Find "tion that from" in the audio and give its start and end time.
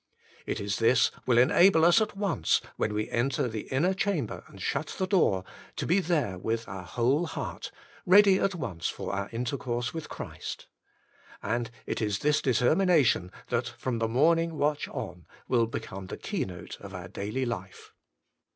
13.05-13.99